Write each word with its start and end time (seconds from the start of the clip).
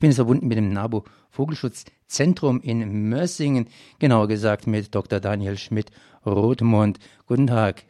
Ich 0.00 0.02
bin 0.02 0.12
jetzt 0.12 0.16
verbunden 0.16 0.48
mit 0.48 0.56
dem 0.56 0.72
NABU 0.72 1.02
Vogelschutzzentrum 1.28 2.62
in 2.62 3.10
Mössingen, 3.10 3.68
genauer 3.98 4.28
gesagt 4.28 4.66
mit 4.66 4.94
Dr. 4.94 5.20
Daniel 5.20 5.58
Schmidt-Rothmund. 5.58 6.98
Guten 7.26 7.46
Tag. 7.46 7.84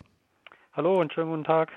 Hallo 0.72 1.00
und 1.00 1.12
schönen 1.12 1.30
guten 1.30 1.44
Tag. 1.44 1.70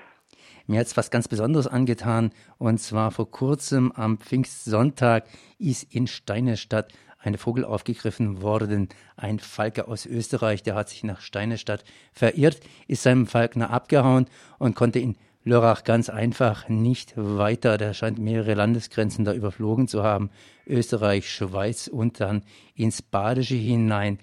Mir 0.66 0.80
hat 0.80 0.88
es 0.88 0.96
was 0.96 1.12
ganz 1.12 1.28
Besonderes 1.28 1.68
angetan. 1.68 2.32
Und 2.58 2.78
zwar 2.78 3.12
vor 3.12 3.30
kurzem 3.30 3.92
am 3.92 4.18
Pfingstsonntag 4.18 5.28
ist 5.60 5.94
in 5.94 6.08
Steinestadt 6.08 6.92
eine 7.20 7.38
Vogel 7.38 7.64
aufgegriffen 7.64 8.42
worden. 8.42 8.88
Ein 9.16 9.38
Falke 9.38 9.86
aus 9.86 10.04
Österreich, 10.04 10.64
der 10.64 10.74
hat 10.74 10.88
sich 10.88 11.04
nach 11.04 11.20
Steinestadt 11.20 11.84
verirrt, 12.12 12.58
ist 12.88 13.04
seinem 13.04 13.28
Falkner 13.28 13.70
abgehauen 13.70 14.26
und 14.58 14.74
konnte 14.74 14.98
in 14.98 15.14
Lörrach 15.46 15.84
ganz 15.84 16.08
einfach 16.08 16.70
nicht 16.70 17.12
weiter. 17.16 17.76
Der 17.76 17.92
scheint 17.92 18.18
mehrere 18.18 18.54
Landesgrenzen 18.54 19.26
da 19.26 19.34
überflogen 19.34 19.88
zu 19.88 20.02
haben. 20.02 20.30
Österreich, 20.66 21.28
Schweiz 21.28 21.86
und 21.86 22.18
dann 22.20 22.44
ins 22.74 23.02
Badische 23.02 23.54
hinein. 23.54 24.18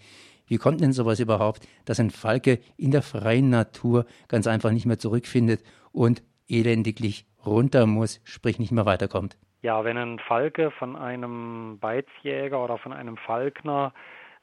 Wie 0.47 0.57
kommt 0.57 0.81
denn 0.81 0.93
sowas 0.93 1.19
überhaupt, 1.19 1.67
dass 1.85 1.99
ein 1.99 2.09
Falke 2.09 2.59
in 2.75 2.89
der 2.89 3.03
freien 3.03 3.51
Natur 3.51 4.05
ganz 4.27 4.47
einfach 4.47 4.71
nicht 4.71 4.87
mehr 4.87 4.97
zurückfindet 4.97 5.63
und 5.91 6.23
elendiglich 6.47 7.27
runter 7.45 7.85
muss, 7.85 8.19
sprich 8.23 8.57
nicht 8.57 8.71
mehr 8.71 8.87
weiterkommt? 8.87 9.37
Ja, 9.61 9.83
wenn 9.83 9.97
ein 9.97 10.17
Falke 10.17 10.71
von 10.71 10.95
einem 10.95 11.77
Beizjäger 11.79 12.63
oder 12.63 12.79
von 12.79 12.93
einem 12.93 13.15
Falkner 13.15 13.93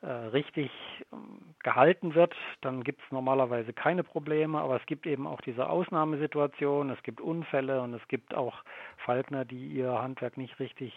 richtig 0.06 0.70
ähm, 1.12 1.54
gehalten 1.62 2.14
wird, 2.14 2.34
dann 2.60 2.84
gibt 2.84 3.02
es 3.02 3.10
normalerweise 3.10 3.72
keine 3.72 4.04
Probleme, 4.04 4.58
aber 4.58 4.76
es 4.76 4.86
gibt 4.86 5.06
eben 5.06 5.26
auch 5.26 5.40
diese 5.40 5.68
Ausnahmesituation, 5.68 6.90
es 6.90 7.02
gibt 7.02 7.20
Unfälle 7.20 7.80
und 7.82 7.94
es 7.94 8.06
gibt 8.08 8.34
auch 8.34 8.62
Falkner, 9.04 9.44
die 9.44 9.66
ihr 9.66 9.90
Handwerk 10.00 10.36
nicht 10.36 10.58
richtig 10.60 10.92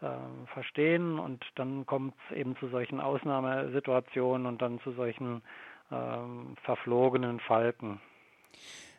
äh, 0.00 0.06
verstehen 0.52 1.18
und 1.18 1.44
dann 1.56 1.84
kommt 1.86 2.14
es 2.30 2.36
eben 2.36 2.56
zu 2.56 2.68
solchen 2.68 3.00
Ausnahmesituationen 3.00 4.46
und 4.46 4.62
dann 4.62 4.80
zu 4.80 4.92
solchen 4.92 5.42
ähm, 5.90 6.54
verflogenen 6.62 7.40
Falken. 7.40 8.00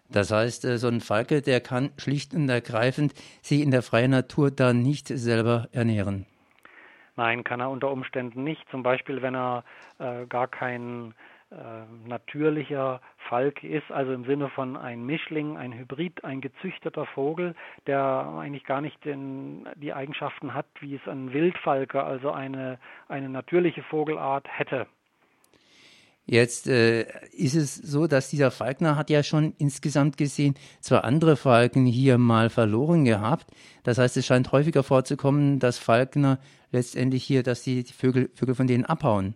Das 0.09 0.31
heißt, 0.31 0.65
äh, 0.65 0.77
so 0.77 0.87
ein 0.87 1.01
Falke, 1.01 1.41
der 1.41 1.61
kann 1.61 1.91
schlicht 1.97 2.33
und 2.33 2.49
ergreifend 2.49 3.13
sich 3.41 3.61
in 3.61 3.71
der 3.71 3.83
freien 3.83 4.11
Natur 4.11 4.51
da 4.51 4.73
nicht 4.73 5.07
selber 5.07 5.69
ernähren. 5.71 6.25
Nein, 7.19 7.43
kann 7.43 7.59
er 7.59 7.69
unter 7.69 7.91
Umständen 7.91 8.45
nicht. 8.45 8.63
Zum 8.71 8.81
Beispiel, 8.81 9.21
wenn 9.21 9.35
er 9.35 9.65
äh, 9.97 10.25
gar 10.27 10.47
kein 10.47 11.13
äh, 11.51 11.55
natürlicher 12.07 13.01
Falk 13.27 13.61
ist, 13.61 13.91
also 13.91 14.13
im 14.13 14.23
Sinne 14.23 14.47
von 14.47 14.77
ein 14.77 15.05
Mischling, 15.05 15.57
ein 15.57 15.73
Hybrid, 15.73 16.23
ein 16.23 16.39
gezüchteter 16.39 17.05
Vogel, 17.07 17.55
der 17.87 17.99
eigentlich 18.39 18.63
gar 18.63 18.79
nicht 18.79 19.03
den, 19.03 19.67
die 19.75 19.93
Eigenschaften 19.93 20.53
hat, 20.53 20.67
wie 20.79 20.95
es 20.95 21.05
ein 21.09 21.33
Wildfalke, 21.33 22.01
also 22.01 22.31
eine, 22.31 22.79
eine 23.09 23.27
natürliche 23.27 23.83
Vogelart 23.83 24.47
hätte. 24.47 24.87
Jetzt 26.25 26.67
äh, 26.67 27.01
ist 27.33 27.55
es 27.55 27.75
so, 27.75 28.07
dass 28.07 28.29
dieser 28.29 28.51
Falkner 28.51 28.95
hat 28.95 29.09
ja 29.09 29.23
schon 29.23 29.55
insgesamt 29.57 30.15
gesehen 30.15 30.53
zwei 30.79 30.99
andere 30.99 31.35
Falken 31.35 31.85
hier 31.85 32.17
mal 32.17 32.49
verloren 32.49 33.03
gehabt. 33.03 33.47
Das 33.83 33.97
heißt, 33.97 34.15
es 34.15 34.25
scheint 34.25 34.53
häufiger 34.53 34.83
vorzukommen, 34.83 35.59
dass 35.59 35.79
Falkner 35.79 36.37
letztendlich 36.71 37.23
hier, 37.23 37.43
dass 37.43 37.63
die 37.63 37.83
Vögel, 37.83 38.29
Vögel 38.35 38.55
von 38.55 38.67
denen 38.67 38.85
abhauen. 38.85 39.35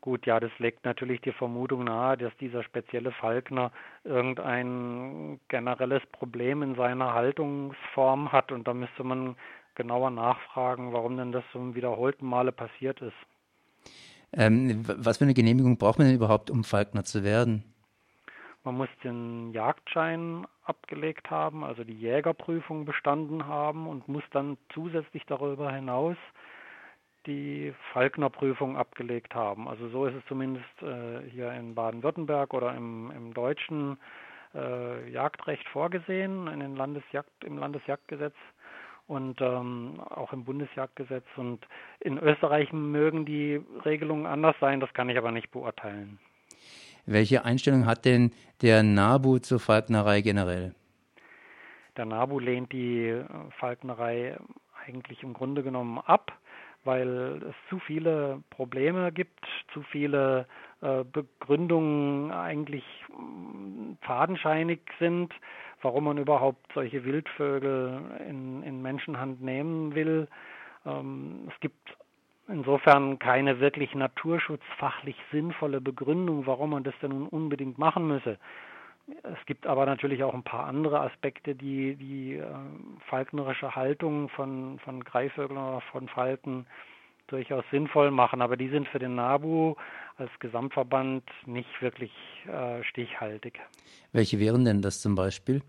Gut, 0.00 0.26
ja, 0.26 0.40
das 0.40 0.50
legt 0.58 0.84
natürlich 0.84 1.20
die 1.20 1.30
Vermutung 1.30 1.84
nahe, 1.84 2.16
dass 2.16 2.36
dieser 2.38 2.64
spezielle 2.64 3.12
Falkner 3.12 3.70
irgendein 4.02 5.38
generelles 5.46 6.02
Problem 6.10 6.62
in 6.62 6.74
seiner 6.74 7.14
Haltungsform 7.14 8.32
hat 8.32 8.50
und 8.50 8.66
da 8.66 8.74
müsste 8.74 9.04
man 9.04 9.36
genauer 9.76 10.10
nachfragen, 10.10 10.92
warum 10.92 11.16
denn 11.16 11.30
das 11.30 11.44
so 11.52 11.74
wiederholten 11.76 12.26
Male 12.26 12.50
passiert 12.50 13.00
ist. 13.00 13.14
Ähm, 14.32 14.82
was 14.86 15.18
für 15.18 15.24
eine 15.24 15.34
Genehmigung 15.34 15.78
braucht 15.78 15.98
man 15.98 16.08
denn 16.08 16.16
überhaupt, 16.16 16.50
um 16.50 16.64
Falkner 16.64 17.04
zu 17.04 17.22
werden? 17.22 17.71
Man 18.64 18.76
muss 18.76 18.88
den 19.02 19.52
Jagdschein 19.52 20.46
abgelegt 20.64 21.30
haben, 21.30 21.64
also 21.64 21.82
die 21.82 21.98
Jägerprüfung 21.98 22.84
bestanden 22.84 23.46
haben 23.46 23.88
und 23.88 24.06
muss 24.06 24.22
dann 24.30 24.56
zusätzlich 24.72 25.24
darüber 25.26 25.72
hinaus 25.72 26.16
die 27.26 27.74
Falknerprüfung 27.92 28.76
abgelegt 28.76 29.34
haben. 29.34 29.68
Also 29.68 29.88
so 29.88 30.06
ist 30.06 30.14
es 30.14 30.24
zumindest 30.26 30.82
äh, 30.82 31.28
hier 31.30 31.52
in 31.52 31.74
Baden-Württemberg 31.74 32.54
oder 32.54 32.74
im, 32.74 33.10
im 33.10 33.34
deutschen 33.34 33.98
äh, 34.54 35.10
Jagdrecht 35.10 35.68
vorgesehen, 35.68 36.48
in 36.48 36.60
den 36.60 36.76
Landesjagd, 36.76 37.44
im 37.44 37.58
Landesjagdgesetz 37.58 38.34
und 39.06 39.40
ähm, 39.40 40.00
auch 40.00 40.32
im 40.32 40.44
Bundesjagdgesetz. 40.44 41.26
Und 41.36 41.66
in 42.00 42.18
Österreich 42.18 42.72
mögen 42.72 43.24
die 43.24 43.60
Regelungen 43.84 44.26
anders 44.26 44.56
sein, 44.60 44.80
das 44.80 44.92
kann 44.94 45.08
ich 45.08 45.18
aber 45.18 45.32
nicht 45.32 45.50
beurteilen. 45.50 46.18
Welche 47.06 47.44
Einstellung 47.44 47.86
hat 47.86 48.04
denn 48.04 48.32
der 48.60 48.82
NABU 48.82 49.38
zur 49.38 49.60
Falknerei 49.60 50.20
generell? 50.20 50.74
Der 51.96 52.06
NABU 52.06 52.38
lehnt 52.38 52.72
die 52.72 53.08
äh, 53.08 53.24
Falknerei 53.58 54.36
eigentlich 54.86 55.22
im 55.22 55.34
Grunde 55.34 55.62
genommen 55.62 55.98
ab, 55.98 56.32
weil 56.84 57.42
es 57.48 57.54
zu 57.68 57.78
viele 57.80 58.42
Probleme 58.50 59.12
gibt, 59.12 59.44
zu 59.72 59.82
viele 59.82 60.46
äh, 60.80 61.04
Begründungen 61.04 62.30
eigentlich 62.30 62.84
mm, 63.08 63.94
fadenscheinig 64.00 64.80
sind 64.98 65.32
warum 65.82 66.04
man 66.04 66.18
überhaupt 66.18 66.72
solche 66.72 67.04
Wildvögel 67.04 68.00
in, 68.28 68.62
in 68.62 68.82
Menschenhand 68.82 69.42
nehmen 69.42 69.94
will. 69.94 70.28
Ähm, 70.86 71.48
es 71.52 71.60
gibt 71.60 71.96
insofern 72.48 73.18
keine 73.18 73.60
wirklich 73.60 73.94
naturschutzfachlich 73.94 75.16
sinnvolle 75.30 75.80
Begründung, 75.80 76.46
warum 76.46 76.70
man 76.70 76.84
das 76.84 76.94
denn 77.02 77.10
nun 77.10 77.28
unbedingt 77.28 77.78
machen 77.78 78.06
müsse. 78.06 78.38
Es 79.22 79.46
gibt 79.46 79.66
aber 79.66 79.84
natürlich 79.84 80.22
auch 80.22 80.34
ein 80.34 80.44
paar 80.44 80.66
andere 80.66 81.00
Aspekte, 81.00 81.54
die 81.54 81.96
die 81.96 82.36
äh, 82.36 82.46
falknerische 83.08 83.74
Haltung 83.74 84.28
von, 84.28 84.78
von 84.84 85.02
Greifvögeln 85.02 85.58
oder 85.58 85.80
von 85.92 86.08
Falken 86.08 86.66
durchaus 87.26 87.64
sinnvoll 87.70 88.10
machen, 88.10 88.42
aber 88.42 88.56
die 88.56 88.68
sind 88.68 88.86
für 88.88 88.98
den 88.98 89.14
NABU 89.14 89.74
als 90.18 90.30
Gesamtverband 90.38 91.24
nicht 91.46 91.80
wirklich 91.80 92.12
äh, 92.46 92.82
stichhaltig. 92.84 93.58
Welche 94.12 94.38
wären 94.38 94.64
denn 94.64 94.82
das 94.82 95.00
zum 95.00 95.14
Beispiel? 95.14 95.62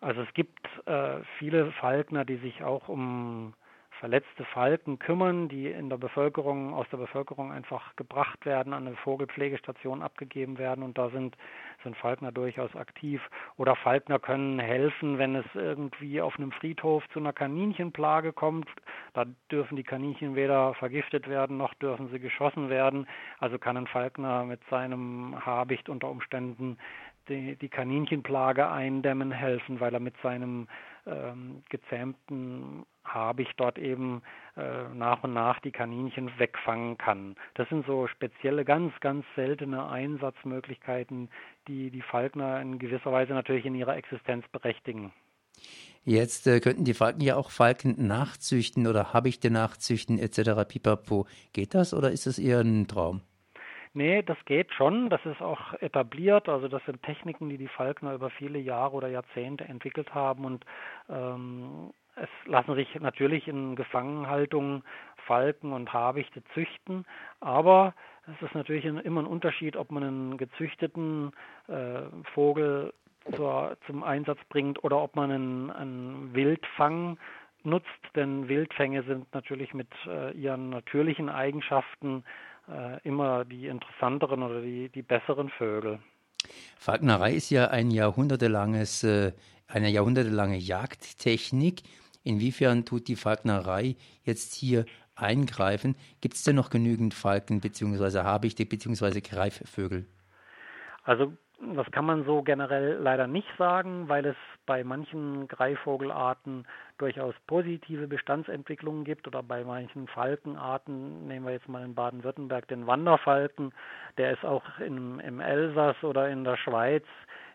Also 0.00 0.20
es 0.22 0.34
gibt 0.34 0.66
äh, 0.86 1.20
viele 1.38 1.72
Falkner, 1.72 2.24
die 2.24 2.36
sich 2.36 2.62
auch 2.62 2.88
um 2.88 3.54
verletzte 4.02 4.44
Falken 4.46 4.98
kümmern, 4.98 5.48
die 5.48 5.68
in 5.68 5.88
der 5.88 5.96
Bevölkerung, 5.96 6.74
aus 6.74 6.88
der 6.90 6.96
Bevölkerung 6.96 7.52
einfach 7.52 7.94
gebracht 7.94 8.44
werden, 8.44 8.72
an 8.72 8.88
eine 8.88 8.96
Vogelpflegestation 8.96 10.02
abgegeben 10.02 10.58
werden 10.58 10.82
und 10.82 10.98
da 10.98 11.08
sind, 11.10 11.36
sind 11.84 11.96
Falkner 11.96 12.32
durchaus 12.32 12.74
aktiv. 12.74 13.22
Oder 13.58 13.76
Falkner 13.76 14.18
können 14.18 14.58
helfen, 14.58 15.18
wenn 15.18 15.36
es 15.36 15.44
irgendwie 15.54 16.20
auf 16.20 16.36
einem 16.36 16.50
Friedhof 16.50 17.04
zu 17.12 17.20
einer 17.20 17.32
Kaninchenplage 17.32 18.32
kommt. 18.32 18.68
Da 19.14 19.24
dürfen 19.52 19.76
die 19.76 19.84
Kaninchen 19.84 20.34
weder 20.34 20.74
vergiftet 20.74 21.28
werden, 21.28 21.56
noch 21.56 21.72
dürfen 21.74 22.08
sie 22.08 22.18
geschossen 22.18 22.70
werden. 22.70 23.06
Also 23.38 23.56
kann 23.56 23.76
ein 23.76 23.86
Falkner 23.86 24.42
mit 24.42 24.62
seinem 24.68 25.46
Habicht 25.46 25.88
unter 25.88 26.10
Umständen 26.10 26.76
die, 27.28 27.54
die 27.54 27.68
Kaninchenplage 27.68 28.68
eindämmen 28.68 29.30
helfen, 29.30 29.78
weil 29.78 29.94
er 29.94 30.00
mit 30.00 30.16
seinem 30.24 30.66
ähm, 31.06 31.62
gezähmten 31.68 32.84
Habicht 33.04 33.54
dort 33.56 33.78
eben 33.78 34.22
äh, 34.56 34.88
nach 34.94 35.24
und 35.24 35.32
nach 35.32 35.60
die 35.60 35.72
Kaninchen 35.72 36.30
wegfangen 36.38 36.98
kann. 36.98 37.36
Das 37.54 37.68
sind 37.68 37.84
so 37.86 38.06
spezielle, 38.06 38.64
ganz, 38.64 38.92
ganz 39.00 39.24
seltene 39.34 39.88
Einsatzmöglichkeiten, 39.88 41.28
die 41.68 41.90
die 41.90 42.02
Falkner 42.02 42.60
in 42.60 42.78
gewisser 42.78 43.12
Weise 43.12 43.32
natürlich 43.32 43.66
in 43.66 43.74
ihrer 43.74 43.96
Existenz 43.96 44.46
berechtigen. 44.48 45.12
Jetzt 46.04 46.46
äh, 46.46 46.60
könnten 46.60 46.84
die 46.84 46.94
Falken 46.94 47.20
ja 47.20 47.36
auch 47.36 47.50
Falken 47.50 48.06
nachzüchten 48.06 48.86
oder 48.86 49.12
Habichte 49.12 49.50
nachzüchten 49.50 50.18
etc. 50.18 50.68
Pipapo. 50.68 51.26
Geht 51.52 51.74
das 51.74 51.94
oder 51.94 52.10
ist 52.10 52.26
das 52.26 52.38
eher 52.38 52.60
ein 52.60 52.88
Traum? 52.88 53.22
Nee, 53.94 54.22
das 54.22 54.38
geht 54.46 54.72
schon. 54.72 55.10
Das 55.10 55.24
ist 55.26 55.42
auch 55.42 55.74
etabliert. 55.80 56.48
Also 56.48 56.68
das 56.68 56.84
sind 56.86 57.02
Techniken, 57.02 57.48
die 57.50 57.58
die 57.58 57.68
Falkner 57.68 58.14
über 58.14 58.30
viele 58.30 58.58
Jahre 58.58 58.94
oder 58.94 59.08
Jahrzehnte 59.08 59.64
entwickelt 59.64 60.14
haben 60.14 60.44
und 60.44 60.64
ähm, 61.10 61.92
es 62.14 62.28
lassen 62.46 62.74
sich 62.74 62.94
natürlich 63.00 63.48
in 63.48 63.74
Gefangenhaltung 63.74 64.82
Falken 65.26 65.72
und 65.72 65.92
Habichte 65.92 66.42
züchten, 66.52 67.06
aber 67.40 67.94
es 68.26 68.42
ist 68.46 68.54
natürlich 68.54 68.84
immer 68.84 69.22
ein 69.22 69.26
Unterschied, 69.26 69.76
ob 69.76 69.90
man 69.90 70.02
einen 70.02 70.36
gezüchteten 70.36 71.32
äh, 71.68 72.02
Vogel 72.34 72.92
zur, 73.34 73.76
zum 73.86 74.02
Einsatz 74.02 74.38
bringt 74.48 74.82
oder 74.84 75.00
ob 75.00 75.16
man 75.16 75.30
einen, 75.30 75.70
einen 75.70 76.34
Wildfang 76.34 77.18
nutzt, 77.64 77.88
denn 78.16 78.48
Wildfänge 78.48 79.04
sind 79.04 79.32
natürlich 79.32 79.72
mit 79.72 79.88
äh, 80.06 80.32
ihren 80.32 80.70
natürlichen 80.70 81.28
Eigenschaften 81.28 82.24
äh, 82.68 83.00
immer 83.02 83.44
die 83.44 83.66
interessanteren 83.66 84.42
oder 84.42 84.60
die, 84.60 84.88
die 84.88 85.02
besseren 85.02 85.48
Vögel. 85.50 85.98
Falknerei 86.76 87.34
ist 87.34 87.50
ja 87.50 87.68
ein 87.68 87.90
jahrhundertelanges, 87.90 89.04
äh, 89.04 89.32
eine 89.68 89.88
jahrhundertelange 89.88 90.56
Jagdtechnik. 90.56 91.82
Inwiefern 92.24 92.84
tut 92.84 93.08
die 93.08 93.16
Falknerei 93.16 93.96
jetzt 94.24 94.54
hier 94.54 94.84
eingreifen? 95.14 95.96
Gibt 96.20 96.34
es 96.34 96.44
denn 96.44 96.56
noch 96.56 96.70
genügend 96.70 97.14
Falken 97.14 97.60
bzw. 97.60 98.20
Habichte 98.20 98.66
bzw. 98.66 99.20
Greifvögel? 99.20 100.06
Also 101.04 101.36
das 101.74 101.88
kann 101.92 102.04
man 102.04 102.24
so 102.24 102.42
generell 102.42 102.98
leider 103.00 103.28
nicht 103.28 103.48
sagen, 103.56 104.08
weil 104.08 104.26
es 104.26 104.36
bei 104.66 104.82
manchen 104.82 105.46
Greifvogelarten 105.46 106.66
durchaus 106.98 107.34
positive 107.46 108.08
Bestandsentwicklungen 108.08 109.04
gibt 109.04 109.28
oder 109.28 109.42
bei 109.42 109.62
manchen 109.62 110.08
Falkenarten, 110.08 111.28
nehmen 111.28 111.46
wir 111.46 111.52
jetzt 111.52 111.68
mal 111.68 111.84
in 111.84 111.94
Baden-Württemberg 111.94 112.66
den 112.66 112.86
Wanderfalken, 112.86 113.72
der 114.18 114.32
ist 114.32 114.44
auch 114.44 114.64
in, 114.80 115.20
im 115.20 115.40
Elsass 115.40 116.02
oder 116.02 116.28
in 116.28 116.42
der 116.42 116.56
Schweiz 116.56 117.04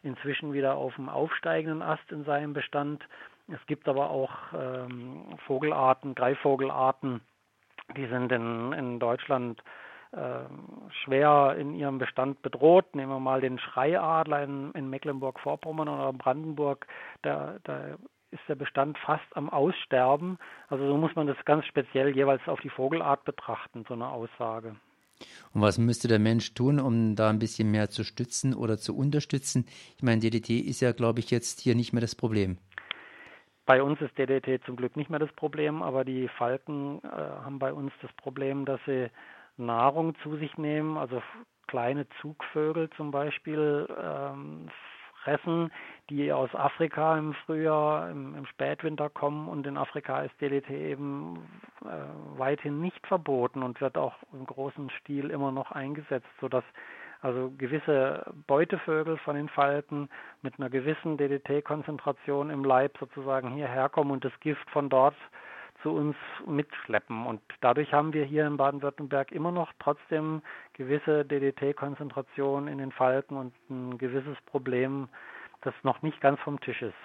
inzwischen 0.04 0.54
wieder 0.54 0.76
auf 0.76 0.96
dem 0.96 1.10
aufsteigenden 1.10 1.82
Ast 1.82 2.10
in 2.12 2.24
seinem 2.24 2.54
Bestand. 2.54 3.04
Es 3.50 3.66
gibt 3.68 3.90
aber 3.90 4.10
auch 4.10 4.32
ähm, 4.54 5.38
Vogelarten, 5.46 6.16
Greifvogelarten, 6.16 7.20
die 7.98 8.08
sind 8.08 8.32
in, 8.32 8.72
in 8.74 9.00
Deutschland 9.00 9.62
schwer 11.04 11.56
in 11.60 11.74
ihrem 11.74 11.98
Bestand 11.98 12.42
bedroht. 12.42 12.96
Nehmen 12.96 13.12
wir 13.12 13.20
mal 13.20 13.42
den 13.42 13.60
Schreiadler 13.60 14.44
in, 14.44 14.72
in 14.72 14.90
Mecklenburg-Vorpommern 14.90 15.90
oder 15.90 16.14
Brandenburg. 16.14 16.88
Da, 17.22 17.58
da 17.64 17.98
ist 18.32 18.44
der 18.48 18.56
Bestand 18.56 18.98
fast 19.00 19.26
am 19.36 19.50
Aussterben. 19.50 20.38
Also 20.70 20.88
so 20.88 20.98
muss 20.98 21.16
man 21.16 21.28
das 21.28 21.38
ganz 21.46 21.66
speziell 21.66 22.16
jeweils 22.16 22.46
auf 22.48 22.60
die 22.62 22.70
Vogelart 22.70 23.24
betrachten, 23.26 23.86
so 23.88 23.94
eine 23.94 24.10
Aussage. 24.10 24.76
Und 25.54 25.62
was 25.62 25.78
müsste 25.78 26.08
der 26.08 26.20
Mensch 26.20 26.54
tun, 26.54 26.80
um 26.80 27.16
da 27.16 27.30
ein 27.30 27.40
bisschen 27.40 27.72
mehr 27.72 27.90
zu 27.90 28.04
stützen 28.04 28.54
oder 28.54 28.78
zu 28.78 28.96
unterstützen? 28.96 29.66
Ich 29.96 30.04
meine, 30.04 30.22
DDT 30.22 30.60
ist 30.60 30.82
ja, 30.82 30.92
glaube 30.92 31.20
ich, 31.20 31.32
jetzt 31.32 31.60
hier 31.62 31.76
nicht 31.76 31.94
mehr 31.94 32.02
das 32.02 32.16
Problem. 32.16 32.58
Bei 33.66 33.84
uns 33.84 34.00
ist 34.00 34.18
DDT 34.18 34.64
zum 34.66 34.76
Glück 34.78 34.96
nicht 34.96 35.10
mehr 35.10 35.20
das 35.20 35.32
Problem, 35.34 35.82
aber 35.82 36.06
die 36.06 36.30
Falken 36.30 37.02
äh, 37.04 37.08
haben 37.08 37.60
bei 37.60 37.74
uns 37.74 37.92
das 38.02 38.12
Problem, 38.14 38.64
dass 38.64 38.80
sie 38.86 39.10
Nahrung 39.58 40.16
zu 40.24 40.38
sich 40.38 40.58
nehmen, 40.58 40.98
also 40.98 41.22
kleine 41.68 42.08
Zugvögel 42.22 42.90
zum 42.92 43.12
Beispiel 43.12 43.88
ähm, 44.02 44.70
fressen, 45.24 45.72
die 46.10 46.32
aus 46.32 46.54
Afrika 46.56 47.18
im 47.18 47.34
Frühjahr, 47.46 48.10
im, 48.10 48.36
im, 48.36 48.46
Spätwinter 48.46 49.10
kommen. 49.10 49.50
Und 49.50 49.68
in 49.68 49.78
Afrika 49.78 50.22
ist 50.22 50.40
DDT 50.40 50.70
eben 50.70 51.40
äh, 51.84 52.40
weithin 52.40 52.80
nicht 52.80 53.06
verboten 53.06 53.62
und 53.64 53.82
wird 53.82 53.98
auch 53.98 54.16
im 54.32 54.46
großen 54.46 54.90
Stil 55.02 55.30
immer 55.30 55.52
noch 55.52 55.72
eingesetzt, 55.72 56.30
sodass 56.40 56.64
also 57.22 57.52
gewisse 57.58 58.32
Beutevögel 58.46 59.18
von 59.18 59.36
den 59.36 59.50
Falken 59.50 60.08
mit 60.44 60.60
einer 60.60 60.70
gewissen 60.70 61.18
DDT-Konzentration 61.18 62.50
im 62.52 62.64
Leib 62.64 62.98
sozusagen 63.00 63.52
hierher 63.52 63.90
kommen 63.90 64.12
und 64.12 64.24
das 64.24 64.40
Gift 64.40 64.70
von 64.70 64.88
dort 64.88 65.16
zu 65.88 65.94
uns 65.94 66.18
mitschleppen. 66.46 67.26
Und 67.26 67.40
dadurch 67.62 67.94
haben 67.94 68.12
wir 68.12 68.26
hier 68.26 68.46
in 68.46 68.58
Baden-Württemberg 68.58 69.32
immer 69.32 69.52
noch 69.52 69.72
trotzdem 69.80 70.42
gewisse 70.74 71.24
DDT-Konzentrationen 71.24 72.68
in 72.68 72.78
den 72.78 72.92
Falken 72.92 73.38
und 73.38 73.54
ein 73.70 73.98
gewisses 73.98 74.36
Problem, 74.48 75.08
das 75.62 75.74
noch 75.84 76.02
nicht 76.02 76.20
ganz 76.20 76.42
vom 76.42 76.60
Tisch 76.60 76.82
ist. 76.82 76.98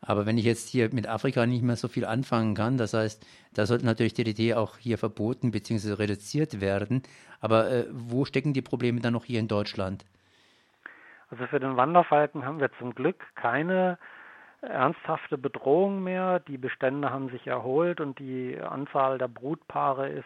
Aber 0.00 0.26
wenn 0.26 0.38
ich 0.38 0.44
jetzt 0.44 0.68
hier 0.68 0.94
mit 0.94 1.08
Afrika 1.08 1.44
nicht 1.44 1.64
mehr 1.64 1.74
so 1.74 1.88
viel 1.88 2.04
anfangen 2.04 2.54
kann, 2.54 2.78
das 2.78 2.94
heißt, 2.94 3.26
da 3.54 3.66
sollte 3.66 3.84
natürlich 3.84 4.14
DDT 4.14 4.54
auch 4.54 4.76
hier 4.76 4.96
verboten 4.96 5.50
bzw. 5.50 5.94
reduziert 5.94 6.60
werden. 6.60 7.02
Aber 7.40 7.68
äh, 7.68 7.86
wo 7.90 8.24
stecken 8.24 8.52
die 8.52 8.62
Probleme 8.62 9.00
dann 9.00 9.14
noch 9.14 9.24
hier 9.24 9.40
in 9.40 9.48
Deutschland? 9.48 10.04
Also 11.30 11.46
für 11.46 11.58
den 11.58 11.76
Wanderfalken 11.76 12.44
haben 12.46 12.60
wir 12.60 12.70
zum 12.78 12.94
Glück 12.94 13.24
keine 13.34 13.98
ernsthafte 14.68 15.38
Bedrohung 15.38 16.02
mehr. 16.02 16.40
Die 16.40 16.58
Bestände 16.58 17.10
haben 17.10 17.28
sich 17.30 17.46
erholt 17.46 18.00
und 18.00 18.18
die 18.18 18.58
Anzahl 18.60 19.18
der 19.18 19.28
Brutpaare 19.28 20.08
ist 20.08 20.24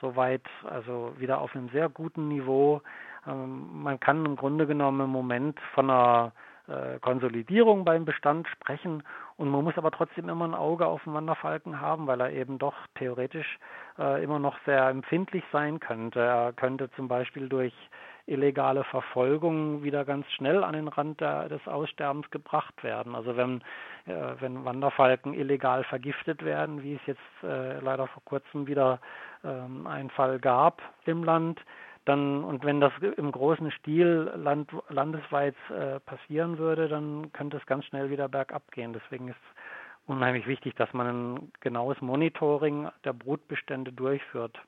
soweit 0.00 0.42
also 0.64 1.14
wieder 1.18 1.40
auf 1.40 1.54
einem 1.54 1.68
sehr 1.70 1.88
guten 1.88 2.28
Niveau. 2.28 2.82
Ähm, 3.26 3.82
man 3.82 4.00
kann 4.00 4.26
im 4.26 4.36
Grunde 4.36 4.66
genommen 4.66 5.00
im 5.02 5.10
Moment 5.10 5.58
von 5.74 5.90
einer 5.90 6.32
äh, 6.68 6.98
Konsolidierung 7.00 7.84
beim 7.84 8.04
Bestand 8.04 8.48
sprechen 8.48 9.02
und 9.42 9.50
man 9.50 9.64
muss 9.64 9.76
aber 9.76 9.90
trotzdem 9.90 10.28
immer 10.28 10.44
ein 10.44 10.54
Auge 10.54 10.86
auf 10.86 11.02
den 11.02 11.14
Wanderfalken 11.14 11.80
haben, 11.80 12.06
weil 12.06 12.20
er 12.20 12.30
eben 12.30 12.60
doch 12.60 12.76
theoretisch 12.94 13.58
äh, 13.98 14.22
immer 14.22 14.38
noch 14.38 14.56
sehr 14.66 14.86
empfindlich 14.88 15.42
sein 15.50 15.80
könnte. 15.80 16.20
Er 16.20 16.52
könnte 16.52 16.88
zum 16.92 17.08
Beispiel 17.08 17.48
durch 17.48 17.74
illegale 18.26 18.84
Verfolgung 18.84 19.82
wieder 19.82 20.04
ganz 20.04 20.30
schnell 20.30 20.62
an 20.62 20.74
den 20.74 20.86
Rand 20.86 21.20
der, 21.20 21.48
des 21.48 21.66
Aussterbens 21.66 22.30
gebracht 22.30 22.84
werden. 22.84 23.16
Also 23.16 23.36
wenn, 23.36 23.62
äh, 24.06 24.36
wenn 24.38 24.64
Wanderfalken 24.64 25.34
illegal 25.34 25.82
vergiftet 25.82 26.44
werden, 26.44 26.84
wie 26.84 26.94
es 26.94 27.06
jetzt 27.06 27.42
äh, 27.42 27.80
leider 27.80 28.06
vor 28.06 28.22
kurzem 28.24 28.68
wieder 28.68 29.00
ähm, 29.42 29.88
einen 29.88 30.10
Fall 30.10 30.38
gab 30.38 30.80
im 31.04 31.24
Land, 31.24 31.60
dann 32.04 32.44
und 32.44 32.64
wenn 32.64 32.80
das 32.80 32.92
im 33.16 33.30
großen 33.30 33.70
Stil 33.72 34.32
land, 34.34 34.70
landesweit 34.88 35.54
äh, 35.70 36.00
passieren 36.00 36.58
würde, 36.58 36.88
dann 36.88 37.32
könnte 37.32 37.56
es 37.56 37.66
ganz 37.66 37.84
schnell 37.84 38.10
wieder 38.10 38.28
bergab 38.28 38.70
gehen. 38.72 38.92
Deswegen 38.92 39.28
ist 39.28 39.36
unheimlich 40.06 40.46
wichtig, 40.46 40.74
dass 40.74 40.92
man 40.92 41.06
ein 41.06 41.52
genaues 41.60 42.00
Monitoring 42.00 42.88
der 43.04 43.12
Brutbestände 43.12 43.92
durchführt. 43.92 44.58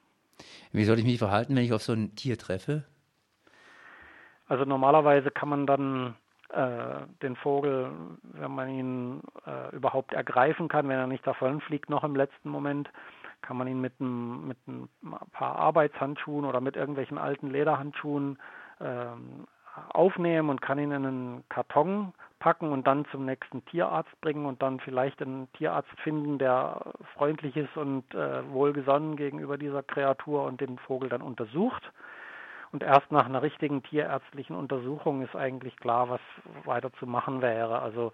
Wie 0.72 0.84
soll 0.84 0.98
ich 0.98 1.04
mich 1.04 1.18
verhalten, 1.18 1.56
wenn 1.56 1.64
ich 1.64 1.72
auf 1.72 1.82
so 1.82 1.92
ein 1.92 2.14
Tier 2.14 2.38
treffe? 2.38 2.84
Also 4.46 4.64
normalerweise 4.64 5.30
kann 5.30 5.48
man 5.48 5.66
dann 5.66 6.14
äh, 6.50 7.06
den 7.22 7.36
Vogel, 7.36 7.90
wenn 8.22 8.50
man 8.50 8.68
ihn 8.68 9.20
äh, 9.46 9.74
überhaupt 9.74 10.12
ergreifen 10.12 10.68
kann, 10.68 10.88
wenn 10.88 10.98
er 10.98 11.06
nicht 11.06 11.26
davon 11.26 11.60
fliegt 11.60 11.88
noch 11.88 12.04
im 12.04 12.14
letzten 12.14 12.48
Moment, 12.48 12.90
kann 13.44 13.56
man 13.56 13.68
ihn 13.68 13.80
mit 13.80 14.00
ein, 14.00 14.48
mit 14.48 14.58
ein 14.66 14.88
paar 15.32 15.56
Arbeitshandschuhen 15.56 16.44
oder 16.44 16.60
mit 16.60 16.76
irgendwelchen 16.76 17.18
alten 17.18 17.50
Lederhandschuhen 17.50 18.38
ähm, 18.80 19.46
aufnehmen 19.92 20.50
und 20.50 20.62
kann 20.62 20.78
ihn 20.78 20.92
in 20.92 21.06
einen 21.06 21.44
Karton 21.48 22.12
packen 22.38 22.72
und 22.72 22.86
dann 22.86 23.06
zum 23.10 23.24
nächsten 23.24 23.64
Tierarzt 23.66 24.20
bringen 24.20 24.46
und 24.46 24.62
dann 24.62 24.80
vielleicht 24.80 25.20
einen 25.22 25.50
Tierarzt 25.54 25.90
finden, 26.02 26.38
der 26.38 26.92
freundlich 27.14 27.56
ist 27.56 27.76
und 27.76 28.14
äh, 28.14 28.48
wohlgesonnen 28.52 29.16
gegenüber 29.16 29.58
dieser 29.58 29.82
Kreatur 29.82 30.44
und 30.44 30.60
den 30.60 30.78
Vogel 30.78 31.08
dann 31.08 31.22
untersucht. 31.22 31.92
Und 32.72 32.82
erst 32.82 33.10
nach 33.12 33.26
einer 33.26 33.42
richtigen 33.42 33.82
tierärztlichen 33.84 34.56
Untersuchung 34.56 35.22
ist 35.22 35.36
eigentlich 35.36 35.76
klar, 35.76 36.10
was 36.10 36.20
weiter 36.64 36.92
zu 36.94 37.06
machen 37.06 37.40
wäre. 37.40 37.80
Also 37.80 38.12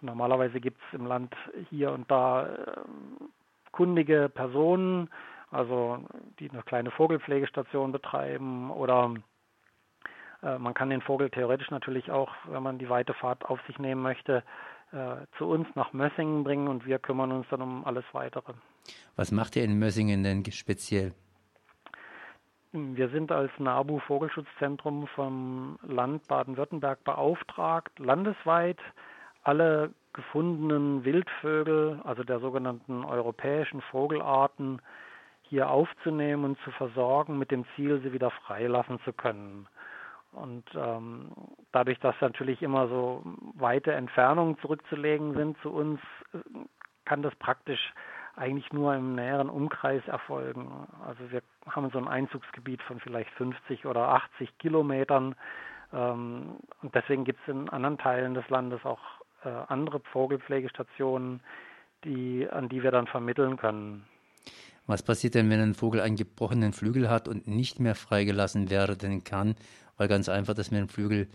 normalerweise 0.00 0.60
gibt 0.60 0.80
es 0.88 0.98
im 0.98 1.06
Land 1.06 1.34
hier 1.70 1.92
und 1.92 2.10
da 2.10 2.46
äh, 2.46 2.80
kundige 3.72 4.28
Personen, 4.28 5.10
also 5.50 5.98
die 6.38 6.50
eine 6.50 6.62
kleine 6.62 6.90
Vogelpflegestation 6.90 7.92
betreiben 7.92 8.70
oder 8.70 9.14
äh, 10.42 10.58
man 10.58 10.74
kann 10.74 10.90
den 10.90 11.02
Vogel 11.02 11.30
theoretisch 11.30 11.70
natürlich 11.70 12.10
auch, 12.10 12.30
wenn 12.46 12.62
man 12.62 12.78
die 12.78 12.88
weite 12.88 13.14
Fahrt 13.14 13.44
auf 13.44 13.60
sich 13.66 13.78
nehmen 13.78 14.02
möchte, 14.02 14.42
äh, 14.92 15.16
zu 15.38 15.46
uns 15.46 15.66
nach 15.74 15.92
Mössingen 15.92 16.44
bringen 16.44 16.68
und 16.68 16.86
wir 16.86 16.98
kümmern 16.98 17.32
uns 17.32 17.46
dann 17.50 17.62
um 17.62 17.84
alles 17.84 18.04
weitere. 18.12 18.52
Was 19.16 19.32
macht 19.32 19.56
ihr 19.56 19.64
in 19.64 19.78
Mössingen 19.78 20.22
denn 20.22 20.44
speziell? 20.52 21.14
Wir 22.72 23.10
sind 23.10 23.30
als 23.30 23.50
NABU 23.58 23.98
Vogelschutzzentrum 23.98 25.06
vom 25.08 25.78
Land 25.82 26.26
Baden-Württemberg 26.26 27.04
beauftragt, 27.04 27.98
landesweit 27.98 28.78
alle 29.42 29.92
gefundenen 30.12 31.04
Wildvögel, 31.04 32.00
also 32.04 32.22
der 32.24 32.40
sogenannten 32.40 33.04
europäischen 33.04 33.80
Vogelarten, 33.82 34.80
hier 35.42 35.70
aufzunehmen 35.70 36.44
und 36.44 36.58
zu 36.64 36.70
versorgen, 36.72 37.38
mit 37.38 37.50
dem 37.50 37.64
Ziel, 37.76 38.00
sie 38.02 38.12
wieder 38.12 38.30
freilassen 38.30 39.00
zu 39.04 39.12
können. 39.12 39.66
Und 40.32 40.64
ähm, 40.74 41.30
dadurch, 41.72 41.98
dass 42.00 42.14
natürlich 42.20 42.62
immer 42.62 42.88
so 42.88 43.22
weite 43.54 43.92
Entfernungen 43.92 44.58
zurückzulegen 44.60 45.34
sind 45.34 45.58
zu 45.60 45.70
uns, 45.70 46.00
äh, 46.32 46.38
kann 47.04 47.22
das 47.22 47.34
praktisch 47.34 47.92
eigentlich 48.34 48.72
nur 48.72 48.94
im 48.94 49.14
näheren 49.14 49.50
Umkreis 49.50 50.02
erfolgen. 50.08 50.86
Also 51.06 51.30
wir 51.30 51.42
haben 51.68 51.90
so 51.90 51.98
ein 51.98 52.08
Einzugsgebiet 52.08 52.80
von 52.82 52.98
vielleicht 53.00 53.30
50 53.32 53.84
oder 53.84 54.08
80 54.08 54.56
Kilometern. 54.58 55.34
Ähm, 55.92 56.56
und 56.80 56.94
deswegen 56.94 57.24
gibt 57.24 57.40
es 57.42 57.48
in 57.48 57.68
anderen 57.68 57.98
Teilen 57.98 58.32
des 58.32 58.48
Landes 58.48 58.84
auch 58.84 59.00
äh, 59.44 59.48
andere 59.68 60.00
Vogelpflegestationen, 60.12 61.40
die, 62.04 62.48
an 62.50 62.68
die 62.68 62.82
wir 62.82 62.90
dann 62.90 63.06
vermitteln 63.06 63.56
können. 63.56 64.04
Was 64.86 65.02
passiert 65.02 65.34
denn, 65.34 65.48
wenn 65.50 65.60
ein 65.60 65.74
Vogel 65.74 66.00
einen 66.00 66.16
gebrochenen 66.16 66.72
Flügel 66.72 67.08
hat 67.08 67.28
und 67.28 67.46
nicht 67.46 67.78
mehr 67.78 67.94
freigelassen 67.94 68.70
werden 68.70 69.22
kann, 69.22 69.54
weil 69.96 70.08
ganz 70.08 70.28
einfach, 70.28 70.54
dass 70.54 70.70
mit 70.70 70.80
dem 70.80 70.88
Flügel, 70.88 71.28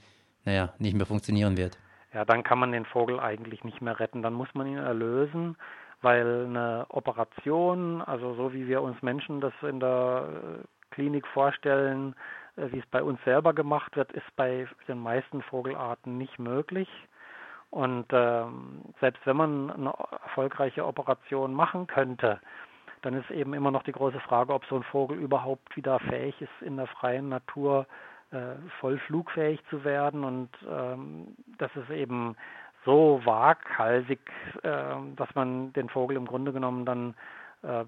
naja, 0.43 0.73
nicht 0.79 0.95
mehr 0.95 1.05
funktionieren 1.05 1.55
wird? 1.55 1.77
Ja, 2.13 2.25
dann 2.25 2.43
kann 2.43 2.59
man 2.59 2.71
den 2.71 2.85
Vogel 2.85 3.19
eigentlich 3.19 3.63
nicht 3.63 3.81
mehr 3.81 3.99
retten. 3.99 4.21
Dann 4.21 4.33
muss 4.33 4.53
man 4.53 4.67
ihn 4.67 4.77
erlösen 4.77 5.55
weil 6.01 6.45
eine 6.45 6.85
Operation, 6.89 8.01
also 8.01 8.35
so 8.35 8.53
wie 8.53 8.67
wir 8.67 8.81
uns 8.81 9.01
Menschen 9.01 9.41
das 9.41 9.53
in 9.61 9.79
der 9.79 10.29
äh, 10.29 10.63
Klinik 10.91 11.25
vorstellen, 11.27 12.15
äh, 12.55 12.71
wie 12.71 12.79
es 12.79 12.85
bei 12.87 13.01
uns 13.01 13.19
selber 13.23 13.53
gemacht 13.53 13.95
wird, 13.95 14.11
ist 14.11 14.35
bei 14.35 14.67
den 14.87 14.99
meisten 14.99 15.41
Vogelarten 15.41 16.17
nicht 16.17 16.37
möglich. 16.39 16.87
Und 17.69 18.05
ähm, 18.11 18.81
selbst 18.99 19.25
wenn 19.25 19.37
man 19.37 19.71
eine 19.71 19.93
erfolgreiche 20.23 20.85
Operation 20.85 21.53
machen 21.53 21.87
könnte, 21.87 22.39
dann 23.01 23.13
ist 23.13 23.29
eben 23.29 23.53
immer 23.53 23.71
noch 23.71 23.83
die 23.83 23.91
große 23.91 24.19
Frage, 24.21 24.53
ob 24.53 24.65
so 24.65 24.75
ein 24.75 24.83
Vogel 24.83 25.17
überhaupt 25.17 25.75
wieder 25.75 25.99
fähig 25.99 26.41
ist, 26.41 26.61
in 26.61 26.77
der 26.77 26.87
freien 26.87 27.29
Natur 27.29 27.85
äh, 28.31 28.55
voll 28.79 28.97
flugfähig 28.99 29.59
zu 29.69 29.83
werden. 29.83 30.23
Und 30.23 30.49
ähm, 30.69 31.35
das 31.57 31.71
ist 31.75 31.89
eben 31.89 32.35
so 32.85 33.21
waghalsig, 33.25 34.19
äh, 34.63 34.95
dass 35.15 35.35
man 35.35 35.73
den 35.73 35.89
Vogel 35.89 36.17
im 36.17 36.25
Grunde 36.25 36.53
genommen 36.53 36.85
dann 36.85 37.15
äh, 37.63 37.83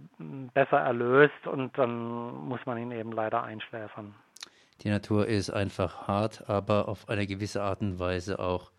besser 0.53 0.79
erlöst 0.79 1.47
und 1.47 1.77
dann 1.77 2.47
muss 2.47 2.59
man 2.65 2.77
ihn 2.77 2.91
eben 2.91 3.11
leider 3.11 3.43
einschläfern. 3.43 4.13
Die 4.81 4.89
Natur 4.89 5.27
ist 5.27 5.49
einfach 5.49 6.07
hart, 6.07 6.49
aber 6.49 6.87
auf 6.87 7.09
eine 7.09 7.27
gewisse 7.27 7.61
Art 7.61 7.81
und 7.81 7.99
Weise 7.99 8.39
auch 8.39 8.71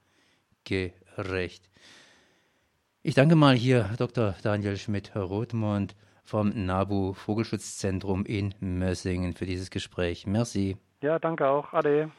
gerecht. 0.64 1.70
Ich 3.02 3.14
danke 3.14 3.34
mal 3.34 3.54
hier 3.54 3.90
Dr. 3.98 4.34
Daniel 4.42 4.76
Schmidt-Rothmund 4.76 5.96
vom 6.22 6.50
NABU 6.50 7.14
Vogelschutzzentrum 7.14 8.24
in 8.24 8.54
Mössingen 8.60 9.32
für 9.32 9.46
dieses 9.46 9.70
Gespräch. 9.70 10.26
Merci. 10.26 10.76
Ja, 11.02 11.18
danke 11.18 11.48
auch. 11.48 11.72
Ade. 11.72 12.10